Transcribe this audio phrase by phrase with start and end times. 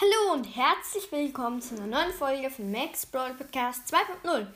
[0.00, 4.46] Hallo und herzlich willkommen zu einer neuen Folge von Max Brawl Podcast 2.0.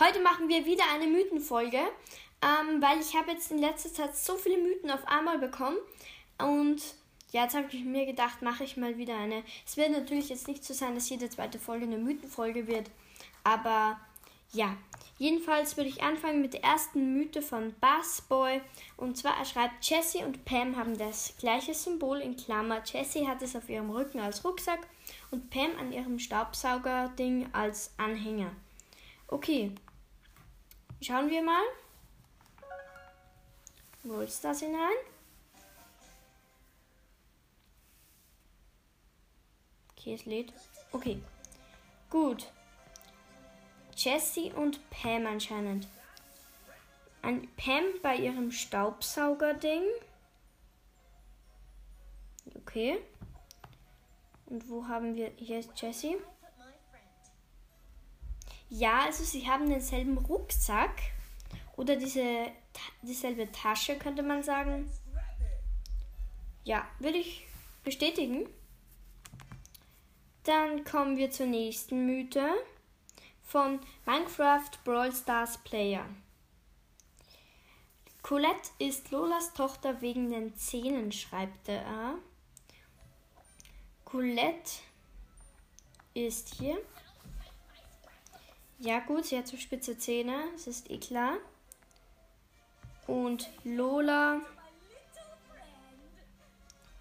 [0.00, 4.36] Heute machen wir wieder eine Mythenfolge, ähm, weil ich habe jetzt in letzter Zeit so
[4.36, 5.76] viele Mythen auf einmal bekommen
[6.38, 6.80] und
[7.32, 9.42] ja, jetzt habe ich mir gedacht, mache ich mal wieder eine.
[9.66, 12.90] Es wird natürlich jetzt nicht so sein, dass jede zweite Folge eine Mythenfolge wird,
[13.42, 14.00] aber
[14.52, 14.74] ja,
[15.18, 18.60] jedenfalls würde ich anfangen mit der ersten Mythe von Bassboy.
[18.96, 22.82] Und zwar er schreibt, Jessie und Pam haben das gleiche Symbol in Klammer.
[22.84, 24.86] Jessie hat es auf ihrem Rücken als Rucksack
[25.30, 28.52] und Pam an ihrem Staubsaugerding als Anhänger.
[29.28, 29.72] Okay,
[31.00, 31.64] schauen wir mal.
[34.02, 34.96] Wo ist das hinein?
[39.96, 40.52] Okay, es lädt.
[40.92, 41.18] Okay,
[42.10, 42.46] gut.
[43.96, 45.88] Jessie und Pam anscheinend.
[47.22, 49.82] An Pam bei ihrem Staubsaugerding.
[52.56, 52.98] Okay.
[54.46, 55.32] Und wo haben wir.
[55.36, 56.16] Hier ist Jessie.
[58.68, 61.00] Ja, also sie haben denselben Rucksack.
[61.76, 62.52] Oder diese
[63.02, 64.90] dieselbe Tasche, könnte man sagen.
[66.64, 67.46] Ja, würde ich
[67.84, 68.48] bestätigen.
[70.44, 72.50] Dann kommen wir zur nächsten Mythe
[73.44, 76.04] von Minecraft Brawl Stars Player.
[78.22, 82.14] Colette ist Lolas Tochter wegen den Zähnen, schreibt er.
[84.04, 84.80] Colette
[86.14, 86.78] ist hier.
[88.78, 91.36] Ja gut, sie hat so spitze Zähne, das ist eh klar.
[93.06, 94.40] Und Lola,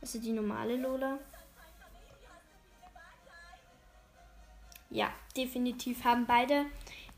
[0.00, 1.18] also die normale Lola,
[4.90, 6.66] Ja, definitiv haben beide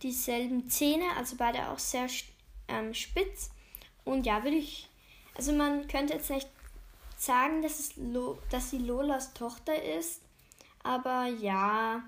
[0.03, 2.07] dieselben Zähne, also beide auch sehr
[2.69, 3.51] ähm, spitz.
[4.05, 4.89] Und ja, würde ich,
[5.35, 6.49] also man könnte jetzt nicht
[7.17, 10.21] sagen, dass, es Lo, dass sie Lolas Tochter ist,
[10.83, 12.03] aber ja,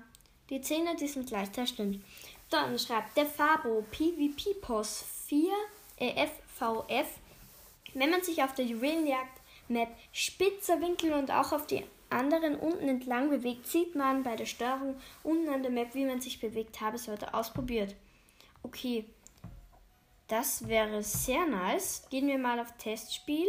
[0.49, 2.03] die Zähne, die sind gleich, das stimmt.
[2.49, 5.51] Dann schreibt der Fabo PvP POS 4
[5.97, 7.07] äh, FVF,
[7.93, 11.83] wenn man sich auf der Juwelenjagd Map spitzer Winkel und auch auf die
[12.15, 16.21] anderen unten entlang bewegt, sieht man bei der Steuerung unten an der Map, wie man
[16.21, 17.95] sich bewegt habe, sollte ausprobiert.
[18.63, 19.05] Okay,
[20.27, 22.07] das wäre sehr nice.
[22.09, 23.47] Gehen wir mal auf Testspiel.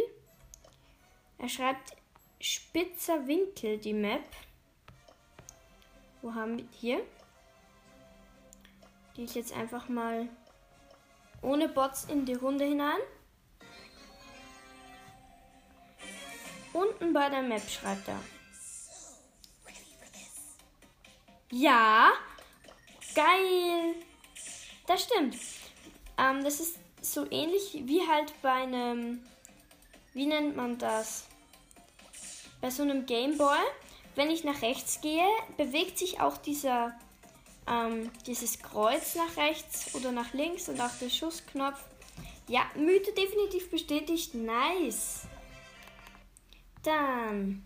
[1.39, 1.95] Er schreibt
[2.39, 4.23] spitzer Winkel die Map.
[6.21, 7.01] Wo haben wir hier?
[9.15, 10.27] Gehe ich jetzt einfach mal
[11.41, 12.99] ohne Bots in die Runde hinein.
[16.73, 18.19] Unten bei der Map schreibt er.
[21.59, 22.11] Ja,
[23.15, 23.95] geil.
[24.85, 25.35] Das stimmt.
[26.15, 29.25] Ähm, das ist so ähnlich wie halt bei einem,
[30.13, 31.25] wie nennt man das?
[32.61, 33.57] Bei so einem Gameboy.
[34.13, 35.25] Wenn ich nach rechts gehe,
[35.57, 36.93] bewegt sich auch dieser,
[37.67, 41.83] ähm, dieses Kreuz nach rechts oder nach links und auch der Schussknopf.
[42.47, 44.35] Ja, Mythe definitiv bestätigt.
[44.35, 45.21] Nice.
[46.83, 47.65] Dann.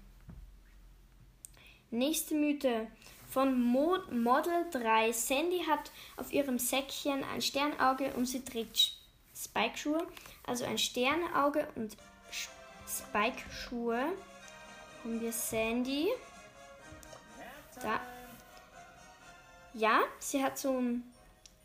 [1.89, 2.87] Nächste Mythe
[3.31, 5.13] von Mod Model 3.
[5.13, 8.97] Sandy hat auf ihrem Säckchen ein Sternauge und sie trägt
[9.33, 10.05] Spike-Schuhe.
[10.45, 11.95] Also ein Sternauge und
[12.87, 14.11] Spike-Schuhe.
[15.03, 16.09] Haben wir Sandy.
[17.81, 18.01] Da.
[19.73, 21.03] Ja, sie hat so ein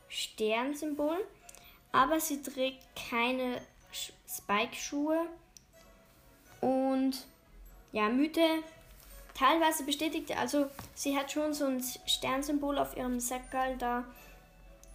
[0.09, 1.19] Sternsymbol,
[1.91, 3.61] aber sie trägt keine
[4.29, 5.27] Spike-Schuhe.
[6.61, 7.27] Und
[7.91, 8.63] ja, Mythe
[9.37, 14.05] teilweise bestätigt, also sie hat schon so ein Sternsymbol auf ihrem Säckerl da,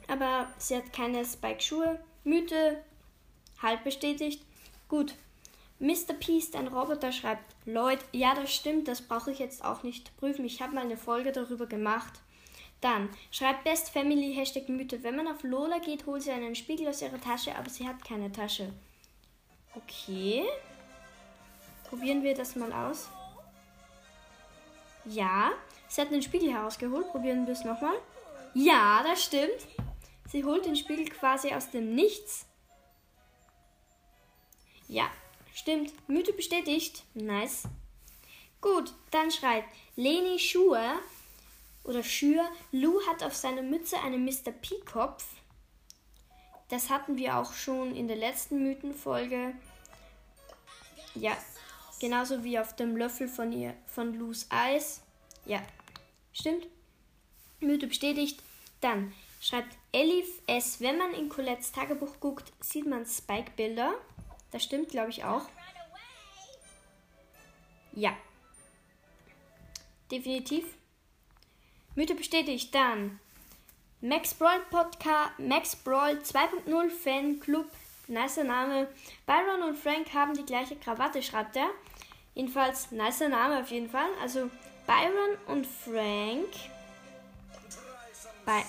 [0.07, 1.99] aber sie hat keine Spike-Schuhe.
[2.23, 2.83] Mythe,
[3.61, 4.43] halb bestätigt.
[4.89, 5.13] Gut.
[5.79, 6.13] Mr.
[6.19, 7.99] P ist ein Roboter, schreibt Lloyd.
[8.11, 10.45] Ja, das stimmt, das brauche ich jetzt auch nicht prüfen.
[10.45, 12.19] Ich habe mal eine Folge darüber gemacht.
[12.81, 15.03] Dann schreibt Best Family Hashtag Mythe.
[15.03, 18.03] Wenn man auf Lola geht, holt sie einen Spiegel aus ihrer Tasche, aber sie hat
[18.03, 18.73] keine Tasche.
[19.75, 20.43] Okay.
[21.89, 23.09] Probieren wir das mal aus.
[25.05, 25.51] Ja,
[25.87, 27.09] sie hat den Spiegel herausgeholt.
[27.11, 27.95] Probieren wir es nochmal.
[28.53, 29.67] Ja, das stimmt.
[30.27, 32.45] Sie holt den Spiegel quasi aus dem Nichts.
[34.87, 35.09] Ja,
[35.53, 35.93] stimmt.
[36.07, 37.03] Mythe bestätigt.
[37.13, 37.63] Nice.
[38.61, 40.93] Gut, dann schreibt Leni Schuhe
[41.83, 42.43] oder Schür.
[42.71, 44.51] Lou hat auf seiner Mütze einen Mr.
[44.51, 45.25] P-Kopf.
[46.69, 49.53] Das hatten wir auch schon in der letzten Mythenfolge.
[51.15, 51.35] Ja,
[52.01, 55.03] Genauso wie auf dem Löffel von ihr, von Lus Eis.
[55.45, 55.61] Ja,
[56.33, 56.65] stimmt.
[57.59, 58.41] Mythe bestätigt.
[58.81, 60.81] Dann schreibt Elif S.
[60.81, 63.93] Wenn man in Colettes Tagebuch guckt, sieht man Spike-Bilder.
[64.49, 65.43] Das stimmt, glaube ich, auch.
[67.93, 68.17] Ja.
[70.09, 70.65] Definitiv.
[71.93, 72.73] Mythe bestätigt.
[72.73, 73.19] Dann
[74.01, 77.69] Max Brawl Podcast, Max Brawl 2.0 Fanclub.
[78.11, 78.89] Nicer Name.
[79.25, 81.69] Byron und Frank haben die gleiche Krawatte, schreibt er.
[82.35, 84.09] Jedenfalls, nicer Name auf jeden Fall.
[84.21, 84.49] Also
[84.85, 86.51] Byron und Frank.
[88.45, 88.63] By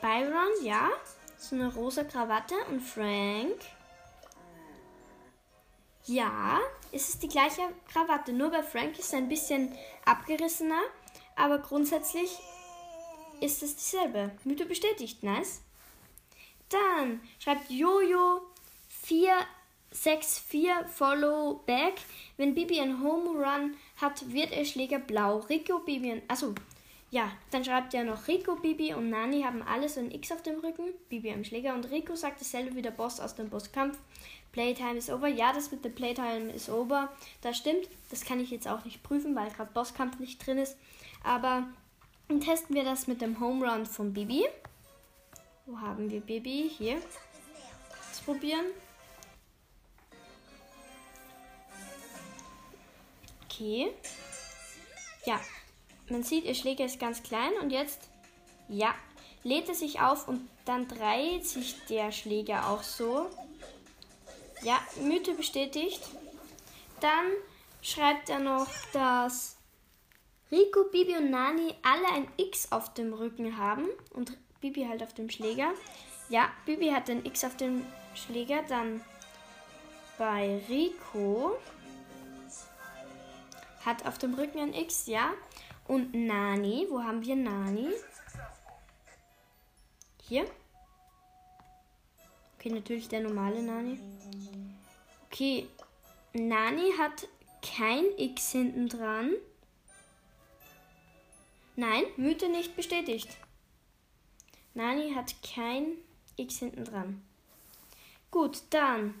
[0.00, 0.88] Byron, ja.
[1.38, 2.54] So eine rosa Krawatte.
[2.68, 3.60] Und Frank.
[6.06, 6.58] Ja,
[6.90, 8.32] es ist die gleiche Krawatte.
[8.32, 9.72] Nur bei Frank ist es ein bisschen
[10.04, 10.80] abgerissener.
[11.36, 12.38] Aber grundsätzlich
[13.40, 14.32] ist es dieselbe.
[14.42, 15.62] Mythe bestätigt, nice.
[16.68, 18.49] Dann schreibt Jojo
[19.10, 21.94] 464 Follow Back.
[22.36, 25.38] Wenn Bibi ein Home Run hat, wird er Schläger blau.
[25.38, 26.22] Rico, Bibi und.
[26.28, 26.54] Achso.
[27.10, 30.42] Ja, dann schreibt er noch Rico, Bibi und Nani haben alle so ein X auf
[30.42, 30.94] dem Rücken.
[31.08, 33.98] Bibi am Schläger und Rico sagt dasselbe wie der Boss aus dem Bosskampf.
[34.52, 35.26] Playtime is over.
[35.26, 37.12] Ja, das mit der Playtime is over.
[37.42, 37.88] Das stimmt.
[38.10, 40.76] Das kann ich jetzt auch nicht prüfen, weil gerade Bosskampf nicht drin ist.
[41.24, 41.66] Aber
[42.28, 44.44] dann testen wir das mit dem Home Run von Bibi.
[45.66, 46.70] Wo haben wir Bibi?
[46.78, 47.00] Hier.
[48.08, 48.66] Das probieren.
[53.60, 53.92] Okay.
[55.26, 55.38] Ja.
[56.08, 58.08] Man sieht, ihr Schläger ist ganz klein und jetzt,
[58.68, 58.94] ja,
[59.44, 63.28] lädt er sich auf und dann dreht sich der Schläger auch so.
[64.62, 66.00] Ja, Mythe bestätigt.
[67.00, 67.26] Dann
[67.82, 69.58] schreibt er noch, dass
[70.50, 75.12] Rico, Bibi und Nani alle ein X auf dem Rücken haben und Bibi halt auf
[75.12, 75.72] dem Schläger.
[76.30, 77.84] Ja, Bibi hat ein X auf dem
[78.14, 78.62] Schläger.
[78.68, 79.02] Dann
[80.16, 81.58] bei Rico
[83.84, 85.32] hat auf dem Rücken ein X, ja.
[85.86, 87.88] Und Nani, wo haben wir Nani?
[90.28, 90.46] Hier.
[92.56, 93.98] Okay, natürlich der normale Nani.
[95.26, 95.66] Okay,
[96.32, 97.26] Nani hat
[97.62, 99.32] kein X hinten dran.
[101.76, 103.28] Nein, Mythe nicht bestätigt.
[104.74, 105.94] Nani hat kein
[106.36, 107.22] X hinten dran.
[108.30, 109.14] Gut, dann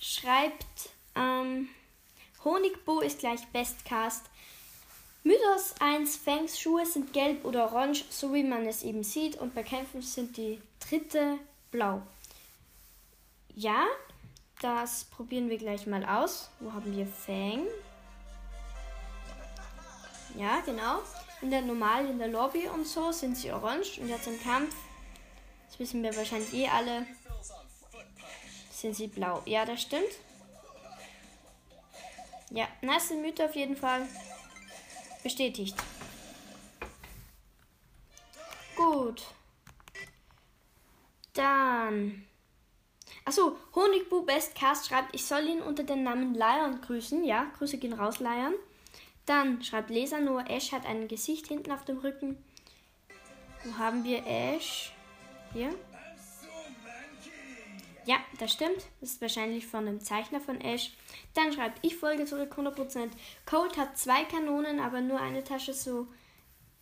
[0.00, 1.68] schreibt ähm,
[2.44, 4.26] Honigbo ist gleich Bestcast.
[5.22, 9.54] Mythos 1 Fangs Schuhe sind gelb oder orange, so wie man es eben sieht, und
[9.54, 11.38] bei Kämpfen sind die dritte
[11.70, 12.02] blau.
[13.56, 13.86] Ja,
[14.60, 16.50] das probieren wir gleich mal aus.
[16.60, 17.66] Wo haben wir Fang?
[20.36, 20.98] Ja, genau.
[21.40, 24.74] In der normal in der Lobby und so sind sie orange und jetzt im Kampf,
[25.68, 27.06] das wissen wir wahrscheinlich eh alle,
[28.70, 29.40] sind sie blau.
[29.46, 30.10] Ja, das stimmt.
[32.54, 34.06] Ja, nice Mythe auf jeden Fall.
[35.24, 35.74] Bestätigt.
[38.76, 39.22] Gut.
[41.32, 42.24] Dann.
[43.24, 47.24] Achso, Honigbu Bestcast schreibt, ich soll ihn unter dem Namen Lion grüßen.
[47.24, 48.54] Ja, Grüße gehen raus, Lion.
[49.26, 52.36] Dann schreibt Leser nur, Ash hat ein Gesicht hinten auf dem Rücken.
[53.64, 54.92] Wo haben wir Ash?
[55.52, 55.74] Hier.
[58.06, 58.84] Ja, das stimmt.
[59.00, 60.92] Das ist wahrscheinlich von einem Zeichner von Ash.
[61.32, 63.10] Dann schreibt, ich folge zurück 100%.
[63.46, 66.06] Cold hat zwei Kanonen, aber nur eine Tasche so,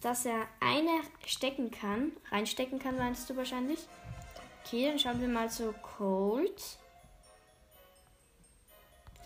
[0.01, 2.13] dass er eine stecken kann.
[2.31, 3.79] Reinstecken kann, meinst du wahrscheinlich?
[4.65, 6.61] Okay, dann schauen wir mal so Cold.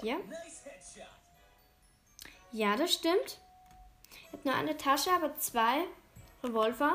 [0.03, 0.21] Hier.
[2.53, 3.39] Ja, das stimmt.
[4.27, 5.85] Er hat nur eine Tasche, aber zwei
[6.43, 6.95] Revolver.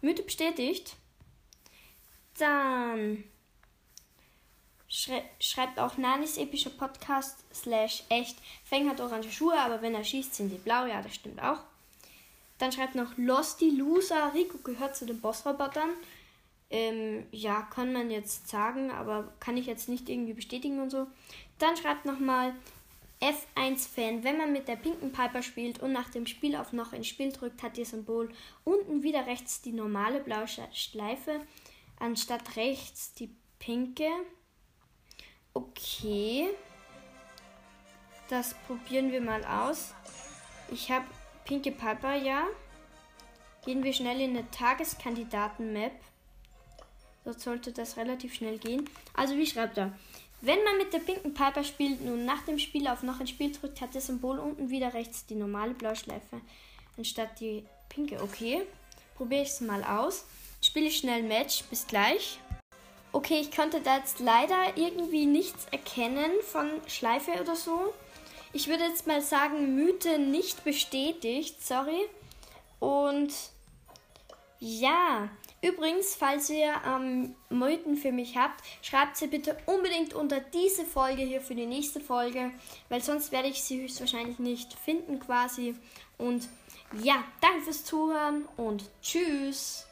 [0.00, 0.96] Mythe bestätigt.
[2.38, 3.24] Dann
[4.92, 8.36] schrei schreibt auch Nanis epischer Podcast slash echt.
[8.64, 10.86] Feng hat orange Schuhe, aber wenn er schießt, sind die blau.
[10.86, 11.60] Ja, das stimmt auch.
[12.58, 14.32] Dann schreibt noch Losty Loser.
[14.34, 15.90] Rico gehört zu den Bossrobotern.
[16.70, 21.06] Ähm, ja, kann man jetzt sagen, aber kann ich jetzt nicht irgendwie bestätigen und so.
[21.58, 22.54] Dann schreibt nochmal
[23.20, 27.04] F1-Fan, wenn man mit der pinken Piper spielt und nach dem Spiel auf noch ein
[27.04, 28.30] Spiel drückt, hat ihr Symbol
[28.64, 31.40] unten wieder rechts die normale blaue Schleife,
[31.98, 34.08] anstatt rechts die pinke.
[35.54, 36.50] Okay.
[38.28, 39.94] Das probieren wir mal aus.
[40.70, 41.04] Ich habe
[41.44, 42.46] pinke Piper, ja.
[43.64, 45.92] Gehen wir schnell in eine Tageskandidaten-Map.
[47.24, 48.88] Dort sollte das relativ schnell gehen.
[49.14, 49.92] Also wie schreibt er?
[50.40, 53.52] Wenn man mit der pinken Piper spielt und nach dem Spiel auf noch ein Spiel
[53.52, 56.40] drückt, hat das Symbol unten wieder rechts die normale Blauschleife
[56.96, 58.22] anstatt die pinke.
[58.22, 58.62] Okay,
[59.16, 60.24] probiere ich es mal aus.
[60.60, 61.64] Spiele ich schnell Match.
[61.64, 62.38] Bis gleich.
[63.12, 67.92] Okay, ich konnte da jetzt leider irgendwie nichts erkennen von Schleife oder so.
[68.54, 71.64] Ich würde jetzt mal sagen, Mythe nicht bestätigt.
[71.64, 72.08] Sorry.
[72.80, 73.32] Und
[74.58, 75.28] ja,
[75.62, 81.22] Übrigens, falls ihr ähm, Mythen für mich habt, schreibt sie bitte unbedingt unter diese Folge
[81.22, 82.50] hier für die nächste Folge,
[82.88, 85.76] weil sonst werde ich sie höchstwahrscheinlich nicht finden quasi.
[86.18, 86.48] Und
[87.00, 89.86] Ja, danke fürs Zuhören und tschüss.